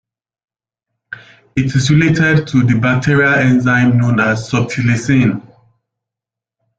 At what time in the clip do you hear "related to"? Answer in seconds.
1.91-2.63